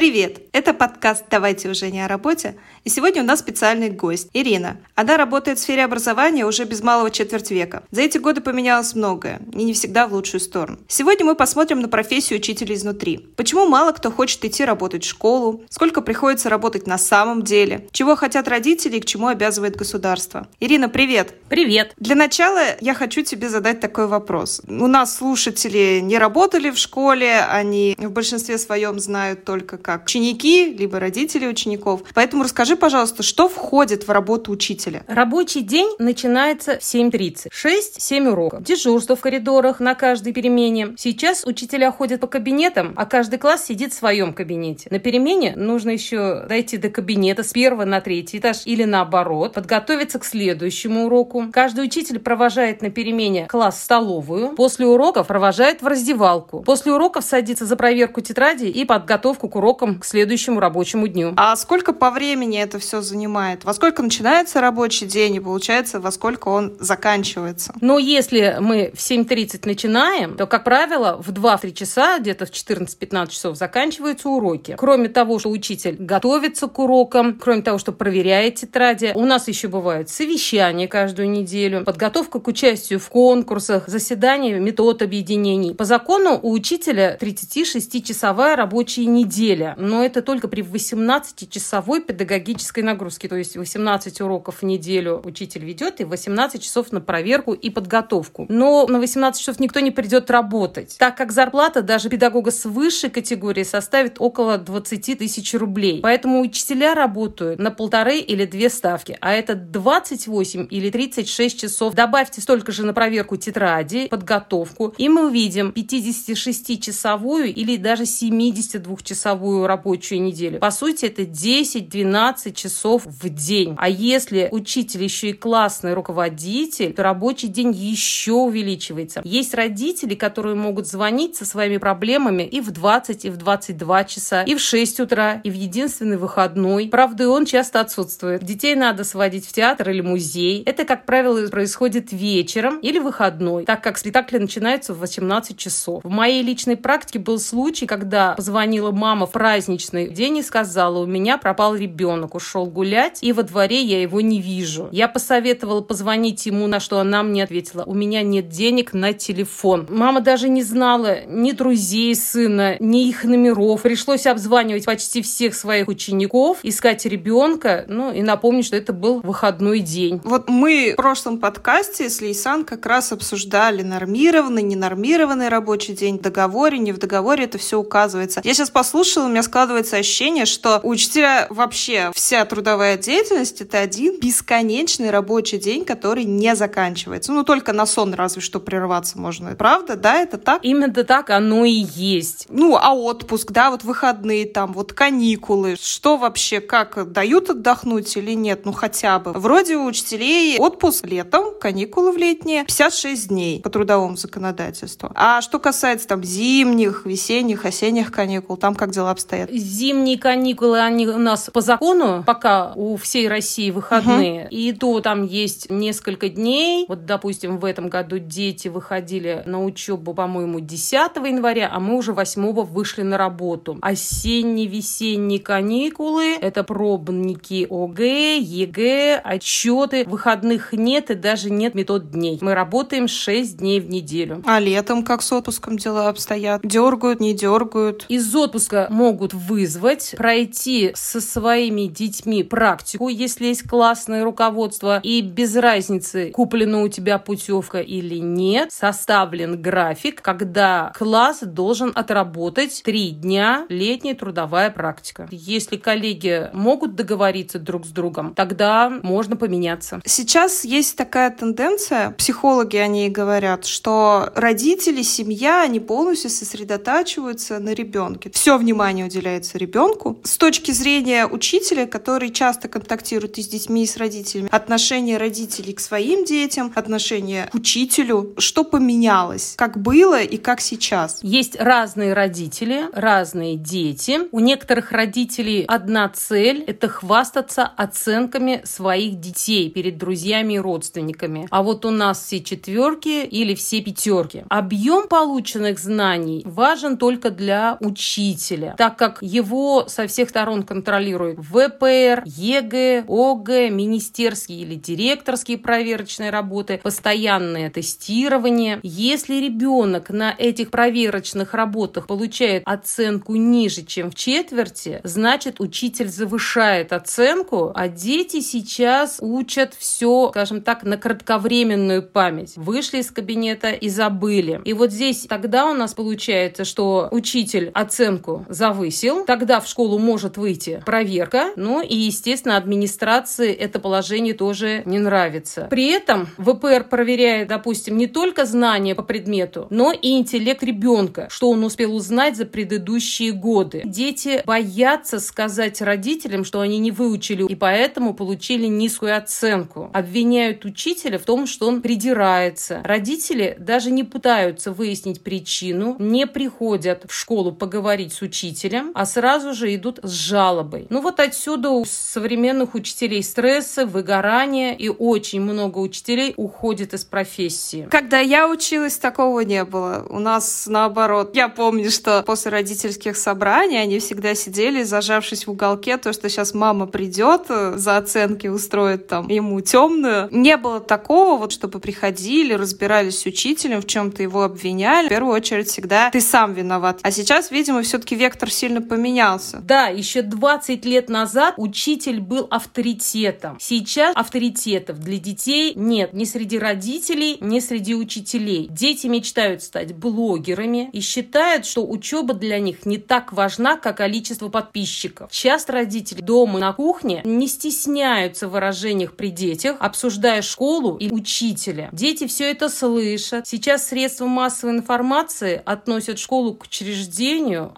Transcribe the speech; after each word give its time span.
Привет! 0.00 0.38
Это 0.52 0.72
подкаст 0.72 1.24
«Давайте 1.30 1.68
уже 1.68 1.90
не 1.90 2.02
о 2.02 2.08
работе». 2.08 2.56
И 2.84 2.88
сегодня 2.88 3.22
у 3.22 3.26
нас 3.26 3.40
специальный 3.40 3.90
гость– 3.90 4.30
Ирина. 4.32 4.78
Она 4.94 5.18
работает 5.18 5.58
в 5.58 5.60
сфере 5.60 5.84
образования 5.84 6.46
уже 6.46 6.64
без 6.64 6.82
малого 6.82 7.10
четверть 7.10 7.50
века. 7.50 7.82
За 7.90 8.00
эти 8.00 8.16
годы 8.16 8.40
поменялось 8.40 8.94
многое, 8.94 9.42
и 9.52 9.62
не 9.62 9.74
всегда 9.74 10.08
в 10.08 10.14
лучшую 10.14 10.40
сторону. 10.40 10.78
Сегодня 10.88 11.26
мы 11.26 11.34
посмотрим 11.34 11.80
на 11.80 11.88
профессию 11.88 12.38
учителя 12.38 12.74
изнутри. 12.74 13.18
Почему 13.36 13.66
мало 13.66 13.92
кто 13.92 14.10
хочет 14.10 14.42
идти 14.42 14.64
работать 14.64 15.04
в 15.04 15.08
школу, 15.08 15.64
сколько 15.68 16.00
приходится 16.00 16.48
работать 16.48 16.86
на 16.86 16.96
самом 16.96 17.42
деле, 17.42 17.86
чего 17.92 18.16
хотят 18.16 18.48
родители 18.48 18.96
и 18.96 19.00
к 19.00 19.04
чему 19.04 19.26
обязывает 19.26 19.76
государство. 19.76 20.48
Ирина, 20.60 20.88
привет! 20.88 21.34
Привет! 21.50 21.92
Для 21.98 22.14
начала 22.14 22.62
я 22.80 22.94
хочу 22.94 23.20
тебе 23.20 23.50
задать 23.50 23.80
такой 23.80 24.06
вопрос. 24.06 24.62
У 24.66 24.86
нас 24.86 25.14
слушатели 25.14 26.00
не 26.00 26.16
работали 26.16 26.70
в 26.70 26.78
школе, 26.78 27.40
они 27.40 27.94
в 27.98 28.10
большинстве 28.10 28.56
своем 28.56 28.98
знают 28.98 29.44
только 29.44 29.76
как 29.90 30.04
ученики, 30.04 30.72
либо 30.72 31.00
родители 31.00 31.48
учеников. 31.48 32.02
Поэтому 32.14 32.44
расскажи, 32.44 32.76
пожалуйста, 32.76 33.24
что 33.24 33.48
входит 33.48 34.06
в 34.06 34.10
работу 34.12 34.52
учителя? 34.52 35.02
Рабочий 35.08 35.62
день 35.62 35.90
начинается 35.98 36.78
в 36.78 36.82
7.30. 36.82 37.48
6-7 37.50 38.28
уроков. 38.28 38.62
Дежурство 38.62 39.16
в 39.16 39.20
коридорах 39.20 39.80
на 39.80 39.96
каждой 39.96 40.32
перемене. 40.32 40.94
Сейчас 40.96 41.44
учителя 41.44 41.90
ходят 41.90 42.20
по 42.20 42.28
кабинетам, 42.28 42.92
а 42.96 43.04
каждый 43.04 43.40
класс 43.40 43.66
сидит 43.66 43.92
в 43.92 43.96
своем 43.96 44.32
кабинете. 44.32 44.86
На 44.90 45.00
перемене 45.00 45.54
нужно 45.56 45.90
еще 45.90 46.44
дойти 46.48 46.76
до 46.76 46.88
кабинета 46.88 47.42
с 47.42 47.52
первого 47.52 47.84
на 47.84 48.00
третий 48.00 48.38
этаж 48.38 48.58
или 48.66 48.84
наоборот, 48.84 49.54
подготовиться 49.54 50.20
к 50.20 50.24
следующему 50.24 51.06
уроку. 51.06 51.46
Каждый 51.52 51.84
учитель 51.84 52.20
провожает 52.20 52.80
на 52.80 52.90
перемене 52.90 53.46
класс 53.48 53.80
в 53.80 53.82
столовую. 53.82 54.50
После 54.50 54.86
уроков 54.86 55.26
провожает 55.26 55.82
в 55.82 55.86
раздевалку. 55.88 56.62
После 56.62 56.92
уроков 56.92 57.24
садится 57.24 57.66
за 57.66 57.74
проверку 57.74 58.20
тетради 58.20 58.66
и 58.66 58.84
подготовку 58.84 59.48
к 59.48 59.56
уроку 59.56 59.69
урокам 59.70 60.00
к 60.00 60.04
следующему 60.04 60.58
рабочему 60.60 61.06
дню. 61.06 61.32
А 61.36 61.54
сколько 61.56 61.92
по 61.92 62.10
времени 62.10 62.60
это 62.60 62.78
все 62.78 63.00
занимает? 63.00 63.64
Во 63.64 63.72
сколько 63.72 64.02
начинается 64.02 64.60
рабочий 64.60 65.06
день 65.06 65.36
и 65.36 65.40
получается, 65.40 66.00
во 66.00 66.10
сколько 66.10 66.48
он 66.48 66.76
заканчивается? 66.80 67.72
Но 67.80 67.98
если 67.98 68.56
мы 68.60 68.90
в 68.94 68.98
7.30 68.98 69.62
начинаем, 69.64 70.36
то, 70.36 70.46
как 70.46 70.64
правило, 70.64 71.20
в 71.24 71.30
2-3 71.30 71.72
часа, 71.72 72.18
где-то 72.18 72.46
в 72.46 72.50
14-15 72.50 73.28
часов 73.30 73.56
заканчиваются 73.56 74.28
уроки. 74.28 74.74
Кроме 74.76 75.08
того, 75.08 75.38
что 75.38 75.50
учитель 75.50 75.96
готовится 75.98 76.66
к 76.66 76.78
урокам, 76.78 77.38
кроме 77.40 77.62
того, 77.62 77.78
что 77.78 77.92
проверяет 77.92 78.56
тетради, 78.56 79.12
у 79.14 79.24
нас 79.24 79.46
еще 79.46 79.68
бывают 79.68 80.10
совещания 80.10 80.88
каждую 80.88 81.30
неделю, 81.30 81.84
подготовка 81.84 82.40
к 82.40 82.48
участию 82.48 82.98
в 82.98 83.08
конкурсах, 83.08 83.86
заседания 83.86 84.58
метод 84.58 85.02
объединений. 85.02 85.74
По 85.74 85.84
закону 85.84 86.38
у 86.42 86.50
учителя 86.52 87.16
36-часовая 87.20 88.56
рабочая 88.56 89.06
неделя 89.06 89.59
неделя, 89.60 89.74
но 89.78 90.04
это 90.04 90.22
только 90.22 90.48
при 90.48 90.62
18-часовой 90.62 92.02
педагогической 92.02 92.82
нагрузке, 92.82 93.28
то 93.28 93.36
есть 93.36 93.56
18 93.56 94.20
уроков 94.20 94.62
в 94.62 94.62
неделю 94.64 95.20
учитель 95.24 95.64
ведет 95.64 96.00
и 96.00 96.04
18 96.04 96.62
часов 96.62 96.92
на 96.92 97.00
проверку 97.00 97.52
и 97.52 97.70
подготовку. 97.70 98.46
Но 98.48 98.86
на 98.86 98.98
18 98.98 99.40
часов 99.40 99.60
никто 99.60 99.80
не 99.80 99.90
придет 99.90 100.30
работать, 100.30 100.96
так 100.98 101.16
как 101.16 101.32
зарплата 101.32 101.82
даже 101.82 102.08
педагога 102.08 102.50
с 102.50 102.64
высшей 102.64 103.10
категории 103.10 103.62
составит 103.62 104.16
около 104.18 104.58
20 104.58 105.18
тысяч 105.18 105.54
рублей. 105.54 106.00
Поэтому 106.02 106.40
учителя 106.40 106.94
работают 106.94 107.58
на 107.58 107.70
полторы 107.70 108.18
или 108.18 108.44
две 108.44 108.70
ставки, 108.70 109.16
а 109.20 109.32
это 109.32 109.54
28 109.54 110.68
или 110.70 110.90
36 110.90 111.60
часов. 111.60 111.94
Добавьте 111.94 112.40
столько 112.40 112.72
же 112.72 112.84
на 112.84 112.94
проверку 112.94 113.36
тетради, 113.36 114.08
подготовку, 114.08 114.94
и 114.96 115.08
мы 115.08 115.26
увидим 115.26 115.72
56-часовую 115.74 117.52
или 117.52 117.76
даже 117.76 118.04
72-часовую 118.04 119.49
трудовую 119.50 119.66
рабочую 119.66 120.22
неделю. 120.22 120.60
По 120.60 120.70
сути, 120.70 121.06
это 121.06 121.22
10-12 121.22 122.52
часов 122.52 123.02
в 123.04 123.28
день. 123.28 123.74
А 123.78 123.88
если 123.88 124.48
учитель 124.52 125.02
еще 125.02 125.30
и 125.30 125.32
классный 125.32 125.94
руководитель, 125.94 126.92
то 126.92 127.02
рабочий 127.02 127.48
день 127.48 127.72
еще 127.72 128.32
увеличивается. 128.32 129.20
Есть 129.24 129.54
родители, 129.54 130.14
которые 130.14 130.54
могут 130.54 130.86
звонить 130.86 131.36
со 131.36 131.44
своими 131.44 131.78
проблемами 131.78 132.42
и 132.42 132.60
в 132.60 132.70
20, 132.70 133.24
и 133.24 133.30
в 133.30 133.36
22 133.36 134.04
часа, 134.04 134.42
и 134.42 134.54
в 134.54 134.60
6 134.60 135.00
утра, 135.00 135.40
и 135.44 135.50
в 135.50 135.54
единственный 135.54 136.16
выходной. 136.16 136.88
Правда, 136.88 137.24
и 137.24 137.26
он 137.26 137.44
часто 137.44 137.80
отсутствует. 137.80 138.44
Детей 138.44 138.74
надо 138.74 139.04
сводить 139.04 139.46
в 139.46 139.52
театр 139.52 139.90
или 139.90 140.00
музей. 140.00 140.62
Это, 140.64 140.84
как 140.84 141.06
правило, 141.06 141.46
происходит 141.48 142.12
вечером 142.12 142.78
или 142.80 142.98
выходной, 142.98 143.64
так 143.64 143.82
как 143.82 143.98
спектакли 143.98 144.38
начинаются 144.38 144.94
в 144.94 144.98
18 144.98 145.56
часов. 145.56 146.02
В 146.04 146.10
моей 146.10 146.42
личной 146.42 146.76
практике 146.76 147.18
был 147.18 147.38
случай, 147.38 147.86
когда 147.86 148.34
позвонила 148.34 148.90
мама 148.90 149.26
в 149.26 149.39
праздничный 149.40 150.10
день 150.10 150.36
и 150.36 150.42
сказала, 150.42 150.98
у 150.98 151.06
меня 151.06 151.38
пропал 151.38 151.74
ребенок, 151.74 152.34
ушел 152.34 152.66
гулять, 152.66 153.20
и 153.22 153.32
во 153.32 153.42
дворе 153.42 153.80
я 153.80 154.02
его 154.02 154.20
не 154.20 154.38
вижу. 154.38 154.90
Я 154.92 155.08
посоветовала 155.08 155.80
позвонить 155.80 156.44
ему, 156.44 156.66
на 156.66 156.78
что 156.78 156.98
она 156.98 157.22
мне 157.22 157.44
ответила, 157.44 157.84
у 157.84 157.94
меня 157.94 158.20
нет 158.20 158.50
денег 158.50 158.92
на 158.92 159.14
телефон. 159.14 159.86
Мама 159.88 160.20
даже 160.20 160.50
не 160.50 160.62
знала 160.62 161.24
ни 161.24 161.52
друзей 161.52 162.14
сына, 162.14 162.76
ни 162.80 163.08
их 163.08 163.24
номеров. 163.24 163.80
Пришлось 163.80 164.26
обзванивать 164.26 164.84
почти 164.84 165.22
всех 165.22 165.54
своих 165.54 165.88
учеников, 165.88 166.58
искать 166.62 167.06
ребенка, 167.06 167.86
ну 167.88 168.12
и 168.12 168.20
напомнить, 168.20 168.66
что 168.66 168.76
это 168.76 168.92
был 168.92 169.22
выходной 169.22 169.78
день. 169.80 170.20
Вот 170.22 170.50
мы 170.50 170.92
в 170.92 170.96
прошлом 170.96 171.38
подкасте 171.38 172.10
с 172.10 172.20
Лейсан 172.20 172.66
как 172.66 172.84
раз 172.84 173.10
обсуждали 173.10 173.80
нормированный, 173.80 174.64
ненормированный 174.64 175.48
рабочий 175.48 175.94
день, 175.94 176.18
в 176.18 176.20
договоре, 176.20 176.78
не 176.78 176.92
в 176.92 176.98
договоре, 176.98 177.44
это 177.44 177.56
все 177.56 177.80
указывается. 177.80 178.42
Я 178.44 178.52
сейчас 178.52 178.68
послушала 178.68 179.29
меня 179.30 179.42
складывается 179.42 179.96
ощущение, 179.96 180.46
что 180.46 180.80
у 180.82 180.94
учителя 181.00 181.46
вообще 181.48 182.10
вся 182.14 182.44
трудовая 182.44 182.98
деятельность— 182.98 183.60
это 183.62 183.78
один 183.78 184.20
бесконечный 184.20 185.10
рабочий 185.10 185.56
день, 185.56 185.86
который 185.86 186.24
не 186.24 186.54
заканчивается. 186.54 187.32
Ну, 187.32 187.42
только 187.42 187.72
на 187.72 187.86
сон 187.86 188.12
разве 188.12 188.42
что 188.42 188.60
прерваться 188.60 189.18
можно. 189.18 189.54
Правда, 189.54 189.96
да, 189.96 190.20
это 190.20 190.36
так? 190.36 190.62
Именно 190.62 190.92
так 191.04 191.30
оно 191.30 191.64
и 191.64 191.70
есть. 191.94 192.46
Ну, 192.50 192.76
а 192.76 192.92
отпуск, 192.92 193.50
да, 193.52 193.70
вот 193.70 193.82
выходные 193.82 194.44
там, 194.44 194.74
вот 194.74 194.92
каникулы. 194.92 195.76
Что 195.80 196.18
вообще, 196.18 196.60
как, 196.60 197.10
дают 197.12 197.48
отдохнуть 197.48 198.14
или 198.16 198.32
нет? 198.32 198.66
Ну, 198.66 198.72
хотя 198.72 199.18
бы. 199.18 199.32
Вроде 199.32 199.76
у 199.76 199.86
учителей 199.86 200.58
отпуск 200.58 201.06
летом, 201.06 201.54
каникулы 201.58 202.12
в 202.12 202.18
летние, 202.18 202.64
56 202.64 203.28
дней 203.28 203.60
по 203.62 203.70
трудовому 203.70 204.16
законодательству. 204.16 205.10
А 205.14 205.40
что 205.40 205.58
касается 205.58 206.08
там 206.08 206.22
зимних, 206.22 207.06
весенних, 207.06 207.64
осенних 207.64 208.12
каникул, 208.12 208.58
там 208.58 208.74
как 208.74 208.90
дела 208.90 209.14
обстоят? 209.20 209.50
Зимние 209.50 210.18
каникулы, 210.18 210.80
они 210.80 211.06
у 211.06 211.18
нас 211.18 211.50
по 211.52 211.60
закону, 211.60 212.24
пока 212.26 212.72
у 212.74 212.96
всей 212.96 213.28
России 213.28 213.70
выходные. 213.70 214.44
Угу. 214.44 214.48
И 214.50 214.72
то 214.72 215.00
там 215.00 215.24
есть 215.24 215.70
несколько 215.70 216.28
дней. 216.28 216.86
Вот, 216.88 217.04
допустим, 217.06 217.58
в 217.58 217.64
этом 217.64 217.88
году 217.88 218.18
дети 218.18 218.68
выходили 218.68 219.42
на 219.46 219.62
учебу, 219.64 220.14
по-моему, 220.14 220.60
10 220.60 220.92
января, 221.16 221.70
а 221.72 221.80
мы 221.80 221.96
уже 221.96 222.12
8 222.12 222.52
вышли 222.52 223.02
на 223.02 223.18
работу. 223.18 223.78
Осенние, 223.82 224.66
весенние 224.66 225.40
каникулы— 225.40 226.34
это 226.40 226.64
пробники 226.64 227.66
ОГЭ, 227.70 228.38
ЕГЭ, 228.38 229.20
отчеты. 229.22 230.04
Выходных 230.06 230.72
нет 230.72 231.10
и 231.10 231.14
даже 231.14 231.50
нет 231.50 231.74
метод 231.74 232.10
дней. 232.10 232.38
Мы 232.40 232.54
работаем 232.54 233.08
6 233.08 233.58
дней 233.58 233.80
в 233.80 233.88
неделю. 233.88 234.42
А 234.46 234.58
летом 234.60 235.04
как 235.04 235.22
с 235.22 235.32
отпуском 235.32 235.76
дела 235.76 236.08
обстоят? 236.08 236.62
Дергают, 236.64 237.20
не 237.20 237.34
дергают? 237.34 238.06
Из 238.08 238.34
отпуска 238.34 238.86
могут 238.90 239.09
вызвать, 239.12 240.14
пройти 240.16 240.92
со 240.94 241.20
своими 241.20 241.86
детьми 241.86 242.42
практику, 242.42 243.08
если 243.08 243.46
есть 243.46 243.68
классное 243.68 244.24
руководство, 244.24 245.00
и 245.02 245.20
без 245.20 245.56
разницы, 245.56 246.30
куплена 246.30 246.82
у 246.82 246.88
тебя 246.88 247.18
путевка 247.18 247.80
или 247.80 248.16
нет, 248.16 248.72
составлен 248.72 249.60
график, 249.60 250.22
когда 250.22 250.92
класс 250.96 251.40
должен 251.42 251.92
отработать 251.94 252.82
три 252.84 253.10
дня 253.10 253.66
летняя 253.68 254.14
трудовая 254.14 254.70
практика. 254.70 255.28
Если 255.30 255.76
коллеги 255.76 256.50
могут 256.52 256.94
договориться 256.94 257.58
друг 257.58 257.86
с 257.86 257.90
другом, 257.90 258.34
тогда 258.34 258.90
можно 259.02 259.36
поменяться. 259.36 260.00
Сейчас 260.04 260.64
есть 260.64 260.96
такая 260.96 261.30
тенденция, 261.30 262.10
психологи 262.10 262.76
они 262.76 263.08
говорят, 263.08 263.66
что 263.66 264.30
родители, 264.34 265.02
семья, 265.02 265.62
они 265.62 265.80
полностью 265.80 266.30
сосредотачиваются 266.30 267.58
на 267.58 267.70
ребенке. 267.70 268.30
Все 268.32 268.58
внимание 268.58 268.99
внимание 269.00 269.04
уделяется 269.04 269.58
ребенку. 269.58 270.20
С 270.24 270.36
точки 270.36 270.72
зрения 270.72 271.26
учителя, 271.26 271.86
который 271.86 272.30
часто 272.30 272.68
контактирует 272.68 273.38
и 273.38 273.42
с 273.42 273.48
детьми, 273.48 273.82
и 273.82 273.86
с 273.86 273.96
родителями, 273.96 274.48
отношение 274.52 275.18
родителей 275.18 275.72
к 275.72 275.80
своим 275.80 276.24
детям, 276.24 276.72
отношение 276.74 277.46
к 277.46 277.54
учителю, 277.54 278.34
что 278.38 278.64
поменялось, 278.64 279.54
как 279.56 279.80
было 279.80 280.20
и 280.20 280.36
как 280.36 280.60
сейчас? 280.60 281.20
Есть 281.22 281.56
разные 281.60 282.12
родители, 282.12 282.84
разные 282.92 283.56
дети. 283.56 284.20
У 284.32 284.40
некоторых 284.40 284.92
родителей 284.92 285.64
одна 285.66 286.08
цель— 286.08 286.64
это 286.66 286.88
хвастаться 286.88 287.64
оценками 287.64 288.62
своих 288.64 289.20
детей 289.20 289.70
перед 289.70 289.98
друзьями 289.98 290.54
и 290.54 290.58
родственниками. 290.58 291.46
А 291.50 291.62
вот 291.62 291.84
у 291.84 291.90
нас 291.90 292.24
все 292.24 292.40
четверки 292.40 293.26
или 293.26 293.54
все 293.54 293.80
пятерки. 293.80 294.44
Объем 294.48 295.08
полученных 295.08 295.78
знаний 295.78 296.42
важен 296.44 296.96
только 296.96 297.30
для 297.30 297.76
учителя 297.80 298.74
так 298.76 298.89
так 298.90 298.96
как 298.96 299.18
его 299.22 299.86
со 299.88 300.06
всех 300.06 300.30
сторон 300.30 300.62
контролирует 300.62 301.38
ВПР, 301.38 302.22
ЕГЭ, 302.24 303.04
ОГЭ, 303.08 303.70
министерские 303.70 304.62
или 304.62 304.74
директорские 304.74 305.58
проверочные 305.58 306.30
работы, 306.30 306.80
постоянное 306.82 307.70
тестирование. 307.70 308.80
Если 308.82 309.36
ребенок 309.36 310.10
на 310.10 310.34
этих 310.36 310.70
проверочных 310.70 311.54
работах 311.54 312.06
получает 312.06 312.62
оценку 312.66 313.36
ниже, 313.36 313.84
чем 313.84 314.10
в 314.10 314.14
четверти, 314.14 315.00
значит 315.04 315.60
учитель 315.60 316.08
завышает 316.08 316.92
оценку, 316.92 317.72
а 317.74 317.88
дети 317.88 318.40
сейчас 318.40 319.18
учат 319.20 319.74
все, 319.78 320.30
скажем 320.30 320.62
так, 320.62 320.82
на 320.82 320.96
кратковременную 320.96 322.02
память. 322.02 322.54
Вышли 322.56 322.98
из 322.98 323.10
кабинета 323.10 323.70
и 323.70 323.88
забыли. 323.88 324.60
И 324.64 324.72
вот 324.72 324.90
здесь 324.90 325.26
тогда 325.28 325.70
у 325.70 325.74
нас 325.74 325.94
получается, 325.94 326.64
что 326.64 327.08
учитель 327.12 327.70
оценку 327.72 328.46
завысил, 328.70 329.24
тогда 329.24 329.60
в 329.60 329.66
школу 329.66 329.98
может 329.98 330.36
выйти 330.36 330.82
проверка, 330.86 331.50
ну 331.56 331.82
и, 331.82 331.96
естественно, 331.96 332.56
администрации 332.56 333.52
это 333.52 333.80
положение 333.80 334.34
тоже 334.34 334.82
не 334.84 334.98
нравится. 334.98 335.66
При 335.70 335.88
этом 335.88 336.28
ВПР 336.38 336.84
проверяет, 336.88 337.48
допустим, 337.48 337.96
не 337.96 338.06
только 338.06 338.44
знания 338.44 338.94
по 338.94 339.02
предмету, 339.02 339.66
но 339.70 339.92
и 339.92 340.12
интеллект 340.12 340.62
ребенка, 340.62 341.26
что 341.30 341.50
он 341.50 341.64
успел 341.64 341.94
узнать 341.94 342.36
за 342.36 342.46
предыдущие 342.46 343.32
годы. 343.32 343.82
Дети 343.84 344.42
боятся 344.46 345.18
сказать 345.18 345.82
родителям, 345.82 346.44
что 346.44 346.60
они 346.60 346.78
не 346.78 346.92
выучили 346.92 347.46
и 347.48 347.54
поэтому 347.54 348.14
получили 348.14 348.66
низкую 348.66 349.16
оценку. 349.16 349.90
Обвиняют 349.92 350.64
учителя 350.64 351.18
в 351.18 351.22
том, 351.22 351.46
что 351.46 351.66
он 351.66 351.82
придирается. 351.82 352.80
Родители 352.84 353.56
даже 353.58 353.90
не 353.90 354.04
пытаются 354.04 354.72
выяснить 354.72 355.22
причину, 355.22 355.96
не 355.98 356.26
приходят 356.26 357.04
в 357.08 357.14
школу 357.14 357.52
поговорить 357.52 358.12
с 358.12 358.22
учителем, 358.22 358.59
а 358.94 359.06
сразу 359.06 359.54
же 359.54 359.74
идут 359.74 360.00
с 360.02 360.10
жалобой. 360.10 360.86
Ну 360.90 361.00
вот 361.00 361.20
отсюда 361.20 361.70
у 361.70 361.84
современных 361.84 362.74
учителей 362.74 363.22
стрессы, 363.22 363.86
выгорание 363.86 364.76
и 364.76 364.88
очень 364.88 365.40
много 365.40 365.78
учителей 365.78 366.34
уходит 366.36 366.94
из 366.94 367.04
профессии. 367.04 367.88
Когда 367.90 368.18
я 368.18 368.48
училась, 368.48 368.98
такого 368.98 369.40
не 369.40 369.64
было. 369.64 370.06
У 370.08 370.18
нас 370.18 370.66
наоборот. 370.66 371.34
Я 371.34 371.48
помню, 371.48 371.90
что 371.90 372.22
после 372.22 372.50
родительских 372.50 373.16
собраний 373.16 373.78
они 373.78 373.98
всегда 373.98 374.34
сидели, 374.34 374.82
зажавшись 374.82 375.46
в 375.46 375.50
уголке, 375.50 375.96
то, 375.96 376.12
что 376.12 376.28
сейчас 376.28 376.54
мама 376.54 376.86
придет 376.86 377.46
э, 377.48 377.74
за 377.76 377.96
оценки, 377.96 378.46
устроит 378.46 379.06
там 379.08 379.28
ему 379.28 379.60
темную. 379.60 380.28
Не 380.30 380.56
было 380.56 380.80
такого, 380.80 381.38
вот, 381.38 381.52
чтобы 381.52 381.80
приходили, 381.80 382.54
разбирались 382.54 383.20
с 383.20 383.26
учителем, 383.26 383.80
в 383.80 383.86
чем-то 383.86 384.22
его 384.22 384.42
обвиняли. 384.42 385.06
В 385.06 385.10
первую 385.10 385.34
очередь 385.34 385.68
всегда 385.68 386.10
ты 386.10 386.20
сам 386.20 386.54
виноват. 386.54 387.00
А 387.02 387.10
сейчас, 387.10 387.50
видимо, 387.50 387.82
все-таки 387.82 388.14
вектор 388.14 388.49
сильно 388.50 388.82
поменялся. 388.82 389.60
Да, 389.60 389.86
еще 389.86 390.22
20 390.22 390.84
лет 390.84 391.08
назад 391.08 391.54
учитель 391.56 392.20
был 392.20 392.46
авторитетом. 392.50 393.58
Сейчас 393.60 394.14
авторитетов 394.16 394.98
для 395.00 395.18
детей 395.18 395.72
нет 395.74 396.12
ни 396.12 396.24
среди 396.24 396.58
родителей, 396.58 397.38
ни 397.40 397.60
среди 397.60 397.94
учителей. 397.94 398.68
Дети 398.70 399.06
мечтают 399.06 399.62
стать 399.62 399.94
блогерами 399.94 400.90
и 400.92 401.00
считают, 401.00 401.66
что 401.66 401.86
учеба 401.86 402.34
для 402.34 402.58
них 402.58 402.86
не 402.86 402.98
так 402.98 403.32
важна, 403.32 403.76
как 403.76 403.98
количество 403.98 404.48
подписчиков. 404.48 405.30
Часто 405.30 405.72
родители 405.72 406.22
дома 406.22 406.58
на 406.58 406.72
кухне 406.72 407.20
не 407.24 407.48
стесняются 407.48 408.48
в 408.48 408.52
выражениях 408.52 409.14
при 409.14 409.28
детях, 409.28 409.76
обсуждая 409.78 410.42
школу 410.42 410.96
и 410.96 411.10
учителя. 411.10 411.90
Дети 411.92 412.26
все 412.26 412.50
это 412.50 412.68
слышат. 412.68 413.46
Сейчас 413.46 413.88
средства 413.88 414.26
массовой 414.26 414.72
информации 414.72 415.60
относят 415.64 416.18
школу 416.18 416.54
к 416.54 416.64
учреждению, 416.64 417.72